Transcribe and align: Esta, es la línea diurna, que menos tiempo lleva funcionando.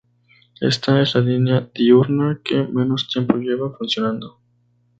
Esta, 0.61 0.99
es 1.03 1.13
la 1.13 1.21
línea 1.21 1.69
diurna, 1.75 2.41
que 2.43 2.63
menos 2.63 3.07
tiempo 3.07 3.37
lleva 3.37 3.69
funcionando. 3.77 4.39